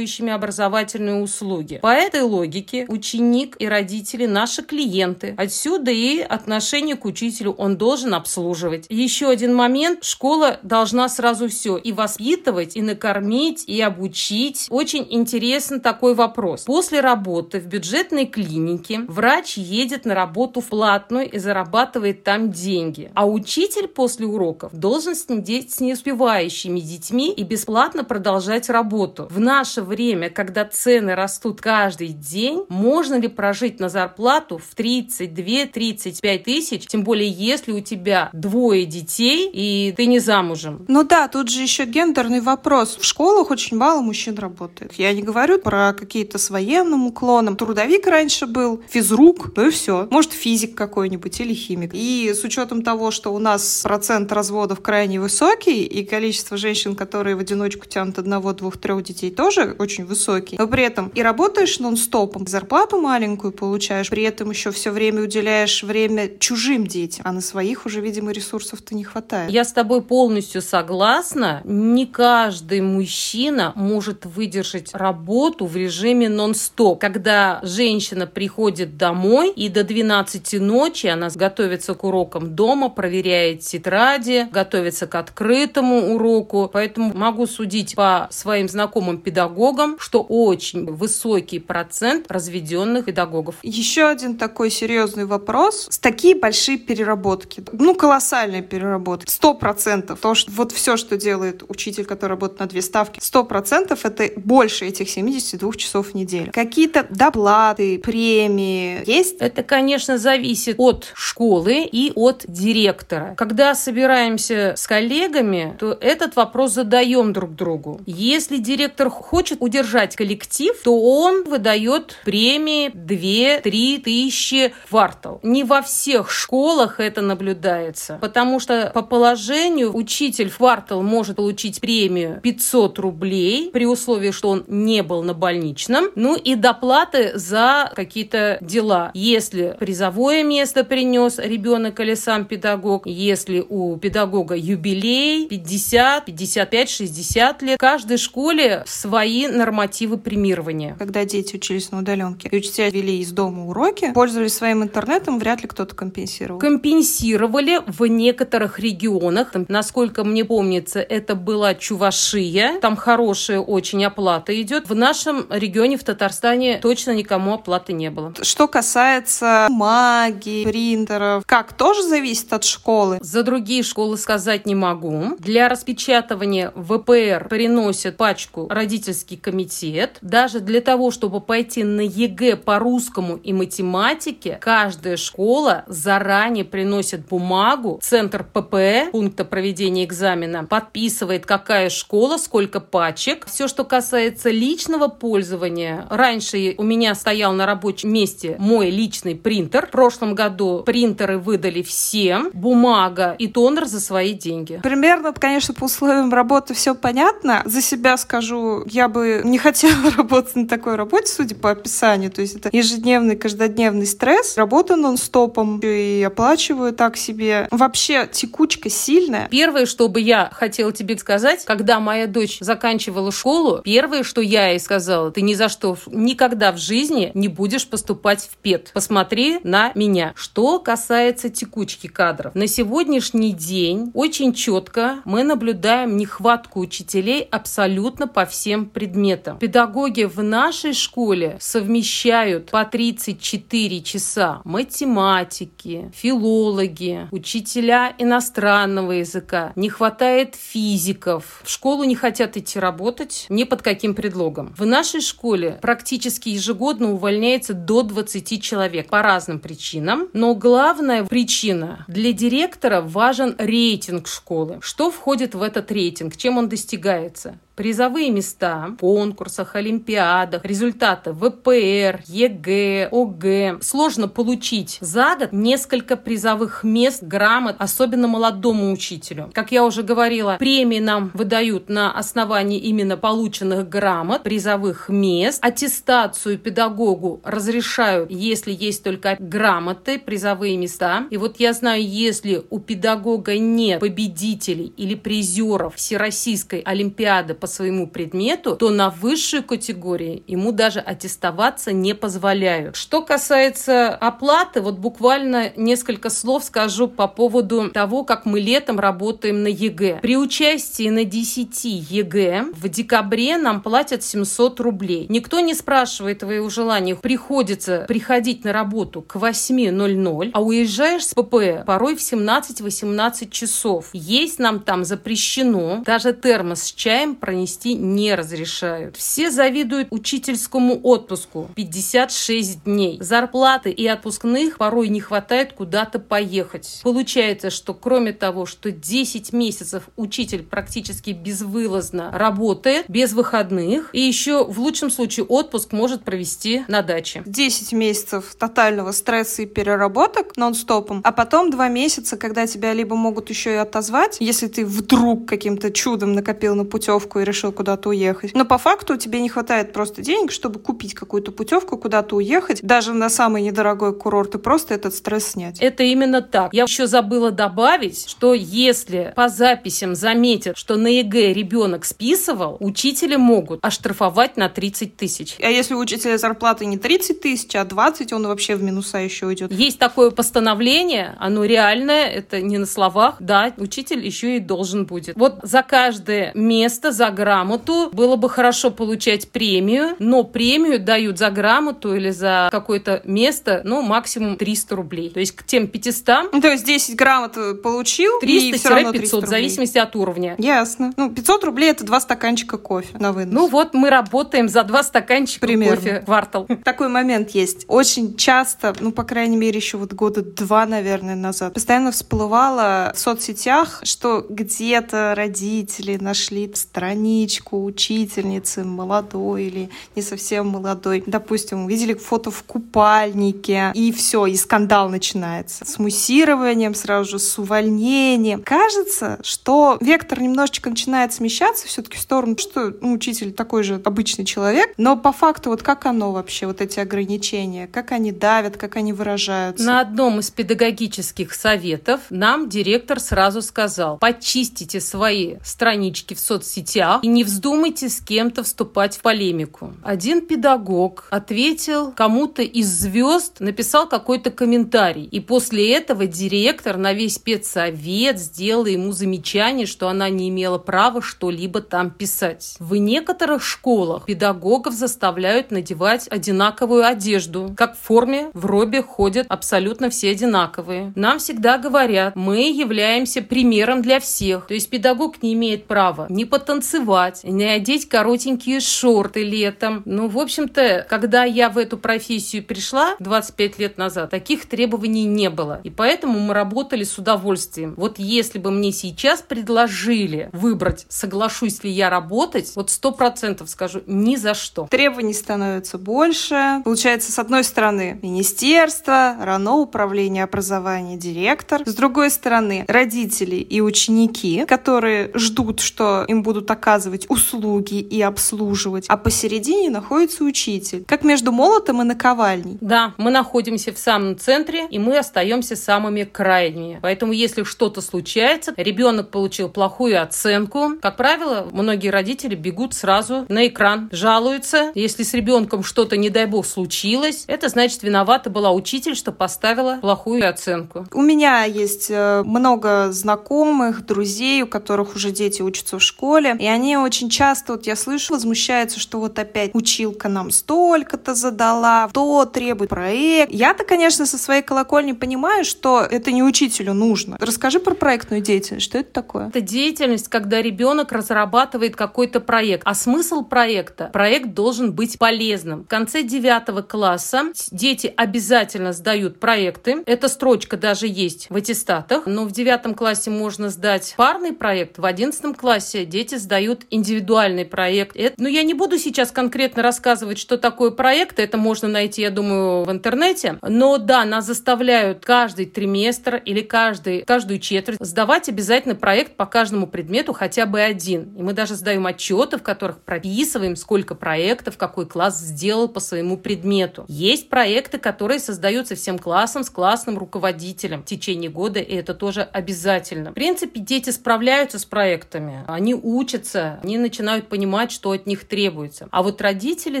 оказывающими 0.10 0.32
образовательные 0.32 1.22
услуги. 1.22 1.78
По 1.82 1.92
этой 1.92 2.22
логике 2.22 2.86
ученик 2.88 3.56
и 3.58 3.68
родители 3.68 4.26
наши 4.26 4.62
клиенты. 4.62 5.34
Отсюда 5.36 5.90
и 5.90 6.20
отношение 6.20 6.96
к 6.96 7.04
учителю 7.04 7.52
он 7.52 7.76
должен 7.76 8.14
обслуживать. 8.14 8.86
Еще 8.88 9.28
один 9.28 9.54
момент. 9.54 10.04
Школа 10.04 10.58
должна 10.62 11.08
сразу 11.08 11.48
все 11.48 11.76
и 11.76 11.92
воспитывать, 11.92 12.76
и 12.76 12.82
накормить, 12.82 13.64
и 13.66 13.80
обучить. 13.80 14.66
Очень 14.70 15.06
интересен 15.10 15.80
такой 15.80 16.14
вопрос. 16.14 16.64
После 16.64 17.00
работы 17.00 17.60
в 17.60 17.66
бюджетной 17.66 18.26
клинике 18.26 19.00
врач 19.08 19.56
едет 19.56 20.04
на 20.04 20.14
работу 20.14 20.60
в 20.60 20.66
платную 20.66 21.30
и 21.30 21.38
зарабатывает 21.38 22.24
там 22.24 22.50
деньги. 22.50 23.10
А 23.14 23.26
учитель 23.26 23.88
после 23.88 24.26
уроков 24.26 24.72
должен 24.74 25.14
сидеть 25.14 25.72
с 25.72 25.80
неуспевающими 25.80 26.80
детьми 26.80 27.32
и 27.32 27.42
бесплатно 27.44 28.04
продолжать 28.04 28.68
работу. 28.68 29.28
В 29.30 29.40
наше 29.40 29.82
время, 29.82 29.99
когда 30.34 30.64
цены 30.64 31.14
растут 31.14 31.60
каждый 31.60 32.08
день, 32.08 32.64
можно 32.68 33.16
ли 33.16 33.28
прожить 33.28 33.80
на 33.80 33.88
зарплату 33.88 34.58
в 34.58 34.74
32-35 34.76 36.38
тысяч, 36.38 36.86
тем 36.86 37.04
более 37.04 37.28
если 37.28 37.72
у 37.72 37.80
тебя 37.80 38.30
двое 38.32 38.86
детей 38.86 39.50
и 39.52 39.92
ты 39.96 40.06
не 40.06 40.18
замужем? 40.18 40.84
Ну 40.88 41.04
да, 41.04 41.28
тут 41.28 41.50
же 41.50 41.62
еще 41.62 41.84
гендерный 41.84 42.40
вопрос. 42.40 42.96
В 43.00 43.04
школах 43.04 43.50
очень 43.50 43.76
мало 43.76 44.00
мужчин 44.00 44.36
работает. 44.36 44.94
Я 44.94 45.12
не 45.12 45.22
говорю 45.22 45.58
про 45.58 45.92
какие-то 45.92 46.38
с 46.38 46.50
военным 46.50 47.06
уклоном. 47.06 47.56
Трудовик 47.56 48.06
раньше 48.06 48.46
был, 48.46 48.82
физрук, 48.88 49.52
ну 49.56 49.68
и 49.68 49.70
все. 49.70 50.08
Может, 50.10 50.32
физик 50.32 50.74
какой-нибудь 50.74 51.40
или 51.40 51.54
химик. 51.54 51.90
И 51.92 52.32
с 52.34 52.44
учетом 52.44 52.82
того, 52.82 53.10
что 53.10 53.34
у 53.34 53.38
нас 53.38 53.82
процент 53.82 54.32
разводов 54.32 54.80
крайне 54.80 55.20
высокий, 55.20 55.84
и 55.84 56.04
количество 56.04 56.56
женщин, 56.56 56.94
которые 56.96 57.36
в 57.36 57.40
одиночку 57.40 57.86
тянут 57.86 58.18
одного, 58.18 58.52
двух, 58.52 58.76
трех 58.76 59.02
детей, 59.02 59.30
тоже 59.30 59.76
очень 59.78 59.89
высокий. 59.98 60.56
Но 60.58 60.66
при 60.66 60.84
этом 60.84 61.08
и 61.08 61.22
работаешь 61.22 61.78
нон-стопом, 61.78 62.46
зарплату 62.46 63.00
маленькую 63.00 63.52
получаешь, 63.52 64.08
при 64.10 64.22
этом 64.22 64.50
еще 64.50 64.70
все 64.70 64.90
время 64.90 65.22
уделяешь 65.22 65.82
время 65.82 66.30
чужим 66.38 66.86
детям, 66.86 67.22
а 67.26 67.32
на 67.32 67.40
своих 67.40 67.86
уже, 67.86 68.00
видимо, 68.00 68.32
ресурсов-то 68.32 68.94
не 68.94 69.04
хватает. 69.04 69.50
Я 69.50 69.64
с 69.64 69.72
тобой 69.72 70.02
полностью 70.02 70.62
согласна. 70.62 71.62
Не 71.64 72.06
каждый 72.06 72.80
мужчина 72.80 73.72
может 73.74 74.26
выдержать 74.26 74.94
работу 74.94 75.66
в 75.66 75.76
режиме 75.76 76.28
нон-стоп. 76.28 77.00
Когда 77.00 77.60
женщина 77.62 78.26
приходит 78.26 78.96
домой 78.96 79.50
и 79.50 79.68
до 79.68 79.84
12 79.84 80.60
ночи 80.60 81.06
она 81.06 81.28
готовится 81.34 81.94
к 81.94 82.04
урокам 82.04 82.54
дома, 82.54 82.88
проверяет 82.88 83.60
тетради, 83.60 84.48
готовится 84.52 85.06
к 85.06 85.14
открытому 85.14 86.14
уроку. 86.14 86.70
Поэтому 86.72 87.14
могу 87.14 87.46
судить 87.46 87.94
по 87.94 88.28
своим 88.30 88.68
знакомым 88.68 89.18
педагогам, 89.18 89.79
что 89.98 90.22
очень 90.22 90.86
высокий 90.86 91.58
процент 91.58 92.30
разведенных 92.30 93.06
педагогов. 93.06 93.56
Еще 93.62 94.06
один 94.06 94.36
такой 94.36 94.70
серьезный 94.70 95.24
вопрос. 95.24 95.86
С 95.90 95.98
такие 95.98 96.34
большие 96.34 96.78
переработки, 96.78 97.62
ну, 97.72 97.94
колоссальные 97.94 98.62
переработки, 98.62 99.30
сто 99.30 99.54
процентов, 99.54 100.20
то, 100.20 100.34
что 100.34 100.50
вот 100.52 100.72
все, 100.72 100.96
что 100.96 101.16
делает 101.16 101.62
учитель, 101.68 102.04
который 102.04 102.30
работает 102.32 102.60
на 102.60 102.66
две 102.66 102.82
ставки, 102.82 103.20
сто 103.20 103.44
процентов 103.44 104.04
это 104.04 104.30
больше 104.36 104.86
этих 104.86 105.08
72 105.08 105.72
часов 105.74 106.08
в 106.08 106.14
неделю. 106.14 106.50
Какие-то 106.52 107.06
доплаты, 107.10 107.98
премии 107.98 109.02
есть? 109.06 109.36
Это, 109.38 109.62
конечно, 109.62 110.18
зависит 110.18 110.76
от 110.78 111.12
школы 111.14 111.84
и 111.84 112.12
от 112.14 112.44
директора. 112.46 113.34
Когда 113.36 113.74
собираемся 113.74 114.74
с 114.76 114.86
коллегами, 114.86 115.76
то 115.78 115.96
этот 116.00 116.36
вопрос 116.36 116.72
задаем 116.72 117.32
друг 117.32 117.54
другу. 117.54 118.00
Если 118.06 118.58
директор 118.58 119.10
хочет 119.10 119.58
удержать 119.70 120.16
коллектив, 120.16 120.74
то 120.82 121.00
он 121.00 121.44
выдает 121.44 122.16
премии 122.24 122.90
2-3 122.90 124.02
тысячи 124.02 124.74
квартал. 124.88 125.38
Не 125.44 125.62
во 125.62 125.80
всех 125.80 126.28
школах 126.30 126.98
это 126.98 127.20
наблюдается, 127.20 128.18
потому 128.20 128.58
что 128.58 128.90
по 128.92 129.02
положению 129.02 129.94
учитель 129.94 130.50
в 130.50 130.58
квартал 130.58 131.02
может 131.02 131.36
получить 131.36 131.80
премию 131.80 132.40
500 132.42 132.98
рублей 132.98 133.70
при 133.70 133.86
условии, 133.86 134.32
что 134.32 134.48
он 134.48 134.64
не 134.66 135.04
был 135.04 135.22
на 135.22 135.34
больничном, 135.34 136.06
ну 136.16 136.34
и 136.34 136.56
доплаты 136.56 137.38
за 137.38 137.92
какие-то 137.94 138.58
дела. 138.60 139.12
Если 139.14 139.76
призовое 139.78 140.42
место 140.42 140.82
принес 140.82 141.38
ребенок 141.38 142.00
или 142.00 142.14
сам 142.14 142.44
педагог, 142.44 143.06
если 143.06 143.64
у 143.68 143.96
педагога 143.98 144.56
юбилей 144.56 145.46
50, 145.46 146.24
55, 146.24 146.90
60 146.90 147.62
лет, 147.62 147.76
в 147.76 147.80
каждой 147.80 148.16
школе 148.16 148.82
свои 148.86 149.46
нормативы 149.50 150.18
премирования. 150.18 150.96
Когда 150.98 151.24
дети 151.24 151.56
учились 151.56 151.90
на 151.90 151.98
удаленке, 152.00 152.48
и 152.48 152.56
учителя 152.56 152.90
вели 152.90 153.20
из 153.20 153.32
дома 153.32 153.66
уроки, 153.66 154.12
пользовались 154.12 154.54
своим 154.54 154.82
интернетом, 154.82 155.38
вряд 155.38 155.62
ли 155.62 155.68
кто-то 155.68 155.94
компенсировал. 155.94 156.60
Компенсировали 156.60 157.80
в 157.86 158.06
некоторых 158.06 158.78
регионах. 158.78 159.52
Там, 159.52 159.66
насколько 159.68 160.24
мне 160.24 160.44
помнится, 160.44 161.00
это 161.00 161.34
была 161.34 161.74
Чувашия. 161.74 162.80
Там 162.80 162.96
хорошая 162.96 163.60
очень 163.60 164.04
оплата 164.04 164.60
идет. 164.60 164.88
В 164.88 164.94
нашем 164.94 165.46
регионе, 165.50 165.96
в 165.96 166.04
Татарстане, 166.04 166.78
точно 166.78 167.12
никому 167.12 167.54
оплаты 167.54 167.92
не 167.92 168.10
было. 168.10 168.32
Что 168.42 168.68
касается 168.68 169.66
магии, 169.70 170.64
принтеров, 170.64 171.44
как 171.46 171.72
тоже 171.72 172.02
зависит 172.02 172.52
от 172.52 172.64
школы? 172.64 173.18
За 173.20 173.42
другие 173.42 173.82
школы 173.82 174.16
сказать 174.16 174.66
не 174.66 174.74
могу. 174.74 175.36
Для 175.38 175.68
распечатывания 175.68 176.72
ВПР 176.74 177.48
приносят 177.48 178.16
пачку 178.16 178.68
родительский 178.68 179.36
комитет. 179.40 180.18
Даже 180.20 180.60
для 180.60 180.80
того, 180.80 181.10
чтобы 181.10 181.40
пойти 181.40 181.84
на 181.84 182.02
ЕГЭ 182.02 182.56
по 182.56 182.78
русскому 182.78 183.36
и 183.36 183.52
математике, 183.52 184.58
каждая 184.60 185.16
школа 185.16 185.84
заранее 185.86 186.64
приносит 186.64 187.26
бумагу, 187.26 187.98
центр 188.02 188.44
ППЭ, 188.44 189.08
пункта 189.12 189.44
проведения 189.44 190.04
экзамена, 190.04 190.64
подписывает, 190.64 191.46
какая 191.46 191.90
школа, 191.90 192.36
сколько 192.36 192.80
пачек. 192.80 193.46
Все, 193.46 193.68
что 193.68 193.84
касается 193.84 194.50
личного 194.50 195.08
пользования, 195.08 196.06
раньше 196.10 196.74
у 196.78 196.82
меня 196.82 197.14
стоял 197.14 197.52
на 197.52 197.66
рабочем 197.66 198.12
месте 198.12 198.56
мой 198.58 198.90
личный 198.90 199.34
принтер. 199.34 199.86
В 199.86 199.90
прошлом 199.90 200.34
году 200.34 200.82
принтеры 200.84 201.38
выдали 201.38 201.82
всем, 201.82 202.50
бумага 202.52 203.34
и 203.38 203.48
тонер 203.48 203.86
за 203.86 204.00
свои 204.00 204.34
деньги. 204.34 204.80
Примерно, 204.82 205.32
конечно, 205.32 205.74
по 205.74 205.84
условиям 205.84 206.32
работы 206.32 206.74
все 206.74 206.94
понятно. 206.94 207.62
За 207.64 207.80
себя 207.80 208.16
скажу, 208.16 208.84
я 208.86 209.08
бы 209.08 209.29
не 209.44 209.58
хотела 209.58 210.10
работать 210.16 210.56
на 210.56 210.66
такой 210.66 210.96
работе, 210.96 211.26
судя 211.26 211.54
по 211.54 211.70
описанию. 211.70 212.30
То 212.30 212.40
есть 212.40 212.56
это 212.56 212.70
ежедневный, 212.72 213.36
каждодневный 213.36 214.06
стресс. 214.06 214.56
Работа 214.56 214.96
нон-стопом 214.96 215.80
и 215.82 216.22
оплачиваю 216.22 216.92
так 216.92 217.16
себе. 217.16 217.68
Вообще 217.70 218.28
текучка 218.30 218.90
сильная. 218.90 219.48
Первое, 219.48 219.86
что 219.86 220.08
бы 220.08 220.20
я 220.20 220.50
хотела 220.52 220.92
тебе 220.92 221.16
сказать, 221.18 221.64
когда 221.64 222.00
моя 222.00 222.26
дочь 222.26 222.58
заканчивала 222.60 223.32
школу, 223.32 223.80
первое, 223.84 224.22
что 224.22 224.40
я 224.40 224.68
ей 224.68 224.80
сказала, 224.80 225.30
ты 225.30 225.42
ни 225.42 225.54
за 225.54 225.68
что 225.68 225.96
никогда 226.06 226.72
в 226.72 226.78
жизни 226.78 227.30
не 227.34 227.48
будешь 227.48 227.88
поступать 227.88 228.48
в 228.50 228.56
ПЕД. 228.58 228.90
Посмотри 228.92 229.60
на 229.62 229.92
меня. 229.94 230.32
Что 230.36 230.78
касается 230.78 231.50
текучки 231.50 232.06
кадров. 232.06 232.54
На 232.54 232.66
сегодняшний 232.66 233.52
день 233.52 234.10
очень 234.14 234.52
четко 234.52 235.20
мы 235.24 235.42
наблюдаем 235.42 236.16
нехватку 236.16 236.80
учителей 236.80 237.46
абсолютно 237.50 238.26
по 238.26 238.46
всем 238.46 238.86
предметам. 239.20 239.58
Педагоги 239.58 240.24
в 240.24 240.42
нашей 240.42 240.92
школе 240.94 241.56
совмещают 241.60 242.70
по 242.70 242.84
34 242.84 244.00
часа 244.02 244.60
математики, 244.64 246.10
филологи, 246.14 247.28
учителя 247.30 248.14
иностранного 248.18 249.12
языка. 249.12 249.72
Не 249.76 249.88
хватает 249.88 250.54
физиков. 250.54 251.62
В 251.64 251.70
школу 251.70 252.04
не 252.04 252.14
хотят 252.14 252.56
идти 252.56 252.78
работать 252.78 253.46
ни 253.48 253.64
под 253.64 253.82
каким 253.82 254.14
предлогом. 254.14 254.74
В 254.76 254.86
нашей 254.86 255.20
школе 255.20 255.78
практически 255.82 256.48
ежегодно 256.50 257.12
увольняется 257.12 257.74
до 257.74 258.02
20 258.02 258.62
человек 258.62 259.08
по 259.08 259.22
разным 259.22 259.58
причинам. 259.60 260.28
Но 260.32 260.54
главная 260.54 261.24
причина 261.24 262.04
для 262.08 262.32
директора 262.32 263.00
важен 263.00 263.54
рейтинг 263.58 264.26
школы. 264.26 264.78
Что 264.80 265.10
входит 265.10 265.54
в 265.54 265.62
этот 265.62 265.92
рейтинг? 265.92 266.36
Чем 266.36 266.58
он 266.58 266.68
достигается? 266.68 267.58
Призовые 267.80 268.30
места 268.30 268.88
в 268.90 268.96
конкурсах, 268.98 269.74
олимпиадах, 269.74 270.62
результаты 270.66 271.32
ВПР, 271.32 272.22
ЕГЭ, 272.26 273.08
ОГЭ. 273.10 273.78
Сложно 273.80 274.28
получить 274.28 274.98
за 275.00 275.34
год 275.36 275.52
несколько 275.52 276.18
призовых 276.18 276.84
мест, 276.84 277.22
грамот, 277.22 277.76
особенно 277.78 278.28
молодому 278.28 278.92
учителю. 278.92 279.50
Как 279.54 279.72
я 279.72 279.82
уже 279.86 280.02
говорила, 280.02 280.56
премии 280.58 280.98
нам 280.98 281.30
выдают 281.32 281.88
на 281.88 282.12
основании 282.12 282.78
именно 282.78 283.16
полученных 283.16 283.88
грамот, 283.88 284.42
призовых 284.42 285.08
мест. 285.08 285.64
Аттестацию 285.64 286.58
педагогу 286.58 287.40
разрешают, 287.44 288.30
если 288.30 288.76
есть 288.78 289.04
только 289.04 289.36
грамоты, 289.38 290.18
призовые 290.18 290.76
места. 290.76 291.24
И 291.30 291.38
вот 291.38 291.58
я 291.58 291.72
знаю, 291.72 292.06
если 292.06 292.62
у 292.68 292.78
педагога 292.78 293.56
нет 293.56 294.00
победителей 294.00 294.92
или 294.98 295.14
призеров 295.14 295.94
Всероссийской 295.94 296.80
Олимпиады 296.80 297.54
по 297.54 297.69
своему 297.70 298.06
предмету, 298.06 298.76
то 298.76 298.90
на 298.90 299.10
высшую 299.10 299.62
категорию 299.62 300.42
ему 300.46 300.72
даже 300.72 301.00
аттестоваться 301.00 301.92
не 301.92 302.14
позволяют. 302.14 302.96
Что 302.96 303.22
касается 303.22 304.14
оплаты, 304.14 304.80
вот 304.80 304.98
буквально 304.98 305.72
несколько 305.76 306.30
слов 306.30 306.64
скажу 306.64 307.08
по 307.08 307.28
поводу 307.28 307.90
того, 307.90 308.24
как 308.24 308.46
мы 308.46 308.60
летом 308.60 308.98
работаем 309.00 309.62
на 309.62 309.68
ЕГЭ. 309.68 310.20
При 310.22 310.36
участии 310.36 311.08
на 311.08 311.24
10 311.24 311.84
ЕГЭ 311.84 312.66
в 312.74 312.88
декабре 312.88 313.56
нам 313.56 313.80
платят 313.82 314.22
700 314.22 314.80
рублей. 314.80 315.26
Никто 315.28 315.60
не 315.60 315.74
спрашивает 315.74 316.40
твоего 316.40 316.68
желания. 316.68 317.16
Приходится 317.16 318.04
приходить 318.08 318.64
на 318.64 318.72
работу 318.72 319.22
к 319.22 319.36
8.00, 319.36 320.50
а 320.52 320.62
уезжаешь 320.62 321.26
с 321.26 321.34
ПП 321.34 321.84
порой 321.86 322.16
в 322.16 322.20
17-18 322.20 323.50
часов. 323.50 324.08
Есть 324.12 324.58
нам 324.58 324.80
там 324.80 325.04
запрещено. 325.04 326.02
Даже 326.04 326.32
термос 326.32 326.82
с 326.82 326.92
чаем 326.92 327.34
пронести 327.60 327.94
не 327.94 328.34
разрешают. 328.34 329.16
Все 329.16 329.50
завидуют 329.50 330.08
учительскому 330.10 330.98
отпуску 331.02 331.68
56 331.74 332.84
дней. 332.84 333.18
Зарплаты 333.20 333.90
и 333.90 334.06
отпускных 334.06 334.78
порой 334.78 335.08
не 335.08 335.20
хватает 335.20 335.74
куда-то 335.74 336.18
поехать. 336.18 337.00
Получается, 337.02 337.68
что 337.68 337.92
кроме 337.92 338.32
того, 338.32 338.64
что 338.64 338.90
10 338.90 339.52
месяцев 339.52 340.08
учитель 340.16 340.62
практически 340.62 341.30
безвылазно 341.30 342.30
работает, 342.32 343.04
без 343.08 343.32
выходных, 343.32 344.10
и 344.14 344.20
еще 344.20 344.64
в 344.64 344.80
лучшем 344.80 345.10
случае 345.10 345.44
отпуск 345.44 345.92
может 345.92 346.24
провести 346.24 346.84
на 346.88 347.02
даче. 347.02 347.42
10 347.44 347.92
месяцев 347.92 348.54
тотального 348.58 349.12
стресса 349.12 349.62
и 349.62 349.66
переработок 349.66 350.56
нон-стопом, 350.56 351.20
а 351.24 351.32
потом 351.32 351.70
2 351.70 351.88
месяца, 351.88 352.36
когда 352.38 352.66
тебя 352.66 352.94
либо 352.94 353.16
могут 353.16 353.50
еще 353.50 353.72
и 353.72 353.76
отозвать, 353.76 354.38
если 354.40 354.66
ты 354.66 354.86
вдруг 354.86 355.46
каким-то 355.46 355.90
чудом 355.90 356.32
накопил 356.32 356.74
на 356.74 356.84
путевку 356.84 357.39
и 357.40 357.44
решил 357.44 357.72
куда-то 357.72 358.10
уехать. 358.10 358.54
Но 358.54 358.64
по 358.64 358.78
факту 358.78 359.16
тебе 359.16 359.40
не 359.40 359.48
хватает 359.48 359.92
просто 359.92 360.22
денег, 360.22 360.52
чтобы 360.52 360.80
купить 360.80 361.14
какую-то 361.14 361.52
путевку, 361.52 361.96
куда-то 361.96 362.36
уехать, 362.36 362.80
даже 362.82 363.12
на 363.12 363.28
самый 363.28 363.62
недорогой 363.62 364.14
курорт, 364.14 364.54
и 364.54 364.58
просто 364.58 364.94
этот 364.94 365.14
стресс 365.14 365.46
снять. 365.48 365.80
Это 365.80 366.02
именно 366.02 366.42
так. 366.42 366.72
Я 366.72 366.84
еще 366.84 367.06
забыла 367.06 367.50
добавить, 367.50 368.28
что 368.28 368.54
если 368.54 369.32
по 369.36 369.48
записям 369.48 370.14
заметят, 370.14 370.76
что 370.76 370.96
на 370.96 371.08
ЕГЭ 371.08 371.52
ребенок 371.52 372.04
списывал, 372.04 372.76
учителя 372.80 373.38
могут 373.38 373.84
оштрафовать 373.84 374.56
на 374.56 374.68
30 374.68 375.16
тысяч. 375.16 375.56
А 375.60 375.68
если 375.68 375.94
у 375.94 375.98
учителя 375.98 376.38
зарплаты 376.38 376.86
не 376.86 376.98
30 376.98 377.40
тысяч, 377.40 377.74
а 377.74 377.84
20, 377.84 378.32
он 378.32 378.46
вообще 378.46 378.74
в 378.74 378.82
минуса 378.82 379.18
еще 379.18 379.46
уйдет. 379.46 379.72
Есть 379.72 379.98
такое 379.98 380.30
постановление, 380.30 381.36
оно 381.38 381.64
реальное, 381.64 382.26
это 382.26 382.60
не 382.60 382.78
на 382.78 382.86
словах. 382.86 383.36
Да, 383.40 383.72
учитель 383.76 384.24
еще 384.24 384.56
и 384.56 384.60
должен 384.60 385.06
будет. 385.06 385.36
Вот 385.36 385.58
за 385.62 385.82
каждое 385.82 386.52
место, 386.54 387.12
за 387.12 387.29
грамоту 387.30 388.10
было 388.12 388.36
бы 388.36 388.48
хорошо 388.48 388.90
получать 388.90 389.50
премию, 389.50 390.16
но 390.18 390.44
премию 390.44 390.98
дают 391.00 391.38
за 391.38 391.50
грамоту 391.50 392.14
или 392.14 392.30
за 392.30 392.68
какое-то 392.70 393.22
место, 393.24 393.82
ну, 393.84 394.02
максимум 394.02 394.56
300 394.56 394.96
рублей. 394.96 395.30
То 395.30 395.40
есть 395.40 395.52
к 395.52 395.64
тем 395.64 395.86
500... 395.86 396.52
Ну, 396.52 396.60
то 396.60 396.68
есть 396.68 396.84
10 396.84 397.16
грамот 397.16 397.82
получил, 397.82 398.40
300-500, 398.42 399.44
в 399.44 399.46
зависимости 399.46 399.98
от 399.98 400.16
уровня. 400.16 400.54
Ясно. 400.58 401.12
Ну, 401.16 401.30
500 401.30 401.64
рублей– 401.64 401.90
это 401.90 402.04
два 402.04 402.20
стаканчика 402.20 402.78
кофе 402.78 403.16
на 403.18 403.32
вынос. 403.32 403.54
Ну, 403.54 403.68
вот 403.68 403.94
мы 403.94 404.10
работаем 404.10 404.68
за 404.68 404.84
два 404.84 405.02
стаканчика 405.02 405.66
Примерно. 405.66 405.96
кофе 405.96 406.22
квартал. 406.24 406.66
Такой 406.84 407.08
момент 407.08 407.50
есть. 407.50 407.84
Очень 407.88 408.36
часто, 408.36 408.94
ну, 409.00 409.12
по 409.12 409.24
крайней 409.24 409.56
мере, 409.56 409.78
еще 409.78 409.96
вот 409.96 410.12
года 410.12 410.42
два, 410.42 410.86
наверное, 410.86 411.34
назад, 411.34 411.74
постоянно 411.74 412.12
всплывало 412.12 413.12
в 413.14 413.18
соцсетях, 413.18 414.00
что 414.04 414.44
где-то 414.48 415.34
родители 415.36 416.16
нашли 416.16 416.70
страницу 416.74 417.19
страничку 417.20 417.84
учительницы 417.84 418.82
молодой 418.82 419.64
или 419.64 419.90
не 420.16 420.22
совсем 420.22 420.68
молодой. 420.68 421.22
Допустим, 421.26 421.84
увидели 421.84 422.14
фото 422.14 422.50
в 422.50 422.62
купальнике, 422.62 423.92
и 423.94 424.10
все, 424.10 424.46
и 424.46 424.56
скандал 424.56 425.10
начинается. 425.10 425.84
С 425.84 425.98
муссированием, 425.98 426.94
сразу 426.94 427.32
же 427.32 427.38
с 427.38 427.58
увольнением. 427.58 428.62
Кажется, 428.62 429.38
что 429.42 429.98
вектор 430.00 430.40
немножечко 430.40 430.88
начинает 430.88 431.34
смещаться 431.34 431.86
все-таки 431.86 432.16
в 432.16 432.20
сторону, 432.20 432.56
что 432.58 432.94
ну, 433.02 433.12
учитель 433.12 433.52
такой 433.52 433.82
же 433.82 434.00
обычный 434.02 434.46
человек, 434.46 434.94
но 434.96 435.16
по 435.16 435.32
факту 435.32 435.70
вот 435.70 435.82
как 435.82 436.06
оно 436.06 436.32
вообще, 436.32 436.66
вот 436.66 436.80
эти 436.80 437.00
ограничения, 437.00 437.86
как 437.86 438.12
они 438.12 438.32
давят, 438.32 438.78
как 438.78 438.96
они 438.96 439.12
выражаются? 439.12 439.84
На 439.84 440.00
одном 440.00 440.40
из 440.40 440.50
педагогических 440.50 441.52
советов 441.52 442.20
нам 442.30 442.70
директор 442.70 443.20
сразу 443.20 443.60
сказал, 443.60 444.16
почистите 444.16 445.00
свои 445.00 445.56
странички 445.62 446.32
в 446.32 446.40
соцсетях, 446.40 447.09
и 447.22 447.28
не 447.28 447.44
вздумайте 447.44 448.08
с 448.08 448.20
кем-то 448.20 448.62
вступать 448.62 449.16
в 449.16 449.20
полемику. 449.20 449.94
Один 450.02 450.46
педагог 450.46 451.26
ответил 451.30 452.12
кому-то 452.12 452.62
из 452.62 452.86
звезд, 452.86 453.60
написал 453.60 454.08
какой-то 454.08 454.50
комментарий. 454.50 455.24
И 455.24 455.40
после 455.40 455.94
этого 455.94 456.26
директор 456.26 456.96
на 456.96 457.12
весь 457.12 457.34
спецсовет 457.34 458.38
сделал 458.38 458.86
ему 458.86 459.12
замечание, 459.12 459.86
что 459.86 460.08
она 460.08 460.28
не 460.28 460.48
имела 460.48 460.78
права 460.78 461.22
что-либо 461.22 461.80
там 461.80 462.10
писать. 462.10 462.76
В 462.78 462.96
некоторых 462.96 463.62
школах 463.62 464.26
педагогов 464.26 464.94
заставляют 464.94 465.70
надевать 465.70 466.28
одинаковую 466.28 467.06
одежду. 467.06 467.72
Как 467.76 467.96
в 467.96 468.00
форме, 468.00 468.50
в 468.52 468.66
робе 468.66 469.02
ходят 469.02 469.46
абсолютно 469.48 470.10
все 470.10 470.30
одинаковые. 470.30 471.12
Нам 471.16 471.38
всегда 471.38 471.78
говорят, 471.78 472.36
мы 472.36 472.70
являемся 472.70 473.42
примером 473.42 474.02
для 474.02 474.20
всех. 474.20 474.66
То 474.66 474.74
есть 474.74 474.90
педагог 474.90 475.42
не 475.42 475.54
имеет 475.54 475.86
права 475.86 476.26
не 476.30 476.44
потанцевать, 476.44 476.99
танцевать, 477.00 477.40
не 477.44 477.64
одеть 477.64 478.08
коротенькие 478.08 478.80
шорты 478.80 479.42
летом. 479.42 480.02
Ну, 480.04 480.28
в 480.28 480.38
общем-то, 480.38 481.06
когда 481.08 481.44
я 481.44 481.70
в 481.70 481.78
эту 481.78 481.98
профессию 481.98 482.64
пришла 482.64 483.16
25 483.18 483.78
лет 483.78 483.98
назад, 483.98 484.30
таких 484.30 484.66
требований 484.66 485.24
не 485.24 485.50
было. 485.50 485.80
И 485.84 485.90
поэтому 485.90 486.38
мы 486.38 486.54
работали 486.54 487.04
с 487.04 487.18
удовольствием. 487.18 487.94
Вот 487.96 488.18
если 488.18 488.58
бы 488.58 488.70
мне 488.70 488.92
сейчас 488.92 489.42
предложили 489.42 490.50
выбрать, 490.52 491.06
соглашусь 491.08 491.82
ли 491.84 491.90
я 491.90 492.10
работать, 492.10 492.72
вот 492.76 492.90
сто 492.90 493.12
процентов 493.12 493.70
скажу, 493.70 494.02
ни 494.06 494.36
за 494.36 494.54
что. 494.54 494.86
Требований 494.90 495.34
становится 495.34 495.98
больше. 495.98 496.80
Получается, 496.84 497.32
с 497.32 497.38
одной 497.38 497.64
стороны, 497.64 498.18
министерство, 498.22 499.36
РАНО, 499.40 499.76
управление 499.76 500.44
образования, 500.44 501.16
директор. 501.16 501.82
С 501.84 501.94
другой 501.94 502.30
стороны, 502.30 502.84
родители 502.88 503.56
и 503.56 503.80
ученики, 503.80 504.64
которые 504.66 505.30
ждут, 505.34 505.80
что 505.80 506.24
им 506.28 506.42
будут 506.42 506.70
оказывать 506.70 506.89
услуги 507.28 508.00
и 508.00 508.20
обслуживать. 508.22 509.06
А 509.08 509.16
посередине 509.16 509.90
находится 509.90 510.44
учитель. 510.44 511.04
Как 511.06 511.24
между 511.24 511.52
молотом 511.52 512.02
и 512.02 512.04
наковальней. 512.04 512.78
Да, 512.80 513.14
мы 513.18 513.30
находимся 513.30 513.92
в 513.92 513.98
самом 513.98 514.38
центре, 514.38 514.86
и 514.88 514.98
мы 514.98 515.18
остаемся 515.18 515.76
самыми 515.76 516.24
крайними. 516.24 516.98
Поэтому, 517.02 517.32
если 517.32 517.62
что-то 517.64 518.00
случается, 518.00 518.72
ребенок 518.76 519.30
получил 519.30 519.68
плохую 519.68 520.22
оценку, 520.22 520.92
как 521.00 521.16
правило, 521.16 521.68
многие 521.72 522.08
родители 522.08 522.54
бегут 522.54 522.94
сразу 522.94 523.44
на 523.48 523.66
экран, 523.66 524.08
жалуются. 524.12 524.92
Если 524.94 525.22
с 525.22 525.34
ребенком 525.34 525.82
что-то, 525.82 526.16
не 526.16 526.30
дай 526.30 526.46
бог, 526.46 526.66
случилось, 526.66 527.44
это 527.46 527.68
значит, 527.68 528.02
виновата 528.02 528.50
была 528.50 528.72
учитель, 528.72 529.14
что 529.14 529.32
поставила 529.32 529.98
плохую 530.00 530.48
оценку. 530.48 531.06
У 531.12 531.22
меня 531.22 531.64
есть 531.64 532.10
э, 532.10 532.42
много 532.44 533.12
знакомых, 533.12 534.06
друзей, 534.06 534.62
у 534.62 534.66
которых 534.66 535.16
уже 535.16 535.30
дети 535.30 535.62
учатся 535.62 535.98
в 535.98 536.02
школе, 536.02 536.56
и 536.58 536.66
они 536.66 536.79
очень 536.96 537.28
часто, 537.28 537.72
вот 537.72 537.86
я 537.86 537.96
слышу, 537.96 538.32
возмущаются, 538.32 538.98
что 539.00 539.18
вот 539.18 539.38
опять 539.38 539.70
училка 539.74 540.28
нам 540.28 540.50
столько-то 540.50 541.34
задала, 541.34 542.08
то 542.12 542.44
требует 542.44 542.90
проект. 542.90 543.52
Я-то, 543.52 543.84
конечно, 543.84 544.26
со 544.26 544.38
своей 544.38 544.62
колокольни 544.62 545.12
понимаю, 545.12 545.64
что 545.64 546.00
это 546.00 546.32
не 546.32 546.42
учителю 546.42 546.94
нужно. 546.94 547.36
Расскажи 547.40 547.80
про 547.80 547.94
проектную 547.94 548.42
деятельность. 548.42 548.86
Что 548.86 548.98
это 548.98 549.12
такое? 549.12 549.48
Это 549.48 549.60
деятельность, 549.60 550.28
когда 550.28 550.62
ребенок 550.62 551.12
разрабатывает 551.12 551.96
какой-то 551.96 552.40
проект. 552.40 552.82
А 552.86 552.94
смысл 552.94 553.42
проекта? 553.42 554.10
Проект 554.12 554.54
должен 554.54 554.92
быть 554.92 555.18
полезным. 555.18 555.84
В 555.84 555.88
конце 555.88 556.22
девятого 556.22 556.82
класса 556.82 557.52
дети 557.70 558.12
обязательно 558.16 558.92
сдают 558.92 559.40
проекты. 559.40 560.02
Эта 560.06 560.28
строчка 560.28 560.76
даже 560.76 561.06
есть 561.06 561.48
в 561.50 561.56
аттестатах. 561.56 562.26
Но 562.26 562.44
в 562.44 562.52
девятом 562.52 562.94
классе 562.94 563.30
можно 563.30 563.70
сдать 563.70 564.14
парный 564.16 564.52
проект. 564.52 564.98
В 564.98 565.04
одиннадцатом 565.04 565.54
классе 565.54 566.04
дети 566.04 566.36
сдают 566.36 566.69
индивидуальный 566.90 567.64
проект. 567.64 568.16
Это, 568.16 568.34
ну, 568.38 568.48
я 568.48 568.62
не 568.62 568.74
буду 568.74 568.98
сейчас 568.98 569.30
конкретно 569.30 569.82
рассказывать, 569.82 570.38
что 570.38 570.58
такое 570.58 570.90
проект. 570.90 571.38
Это 571.38 571.56
можно 571.56 571.88
найти, 571.88 572.22
я 572.22 572.30
думаю, 572.30 572.84
в 572.84 572.90
интернете. 572.90 573.58
Но 573.62 573.98
да, 573.98 574.24
нас 574.24 574.46
заставляют 574.46 575.24
каждый 575.24 575.66
триместр 575.66 576.36
или 576.36 576.60
каждый, 576.60 577.22
каждую 577.22 577.58
четверть 577.58 577.98
сдавать 578.00 578.48
обязательно 578.48 578.94
проект 578.94 579.36
по 579.36 579.46
каждому 579.46 579.86
предмету 579.86 580.32
хотя 580.32 580.66
бы 580.66 580.80
один. 580.80 581.34
И 581.36 581.42
мы 581.42 581.52
даже 581.52 581.74
сдаем 581.74 582.06
отчеты, 582.06 582.58
в 582.58 582.62
которых 582.62 583.00
прописываем, 583.00 583.76
сколько 583.76 584.14
проектов 584.14 584.76
какой 584.76 585.06
класс 585.06 585.38
сделал 585.38 585.88
по 585.88 586.00
своему 586.00 586.36
предмету. 586.36 587.04
Есть 587.08 587.48
проекты, 587.48 587.98
которые 587.98 588.40
создаются 588.40 588.94
всем 588.94 589.18
классом 589.18 589.64
с 589.64 589.70
классным 589.70 590.18
руководителем 590.18 591.02
в 591.02 591.06
течение 591.06 591.50
года, 591.50 591.80
и 591.80 591.94
это 591.94 592.14
тоже 592.14 592.42
обязательно. 592.42 593.30
В 593.30 593.34
принципе, 593.34 593.80
дети 593.80 594.10
справляются 594.10 594.78
с 594.78 594.84
проектами, 594.84 595.64
они 595.66 595.94
учатся, 595.94 596.59
они 596.82 596.98
начинают 596.98 597.48
понимать, 597.48 597.92
что 597.92 598.12
от 598.12 598.26
них 598.26 598.46
требуется. 598.46 599.08
А 599.10 599.22
вот 599.22 599.40
родители, 599.40 600.00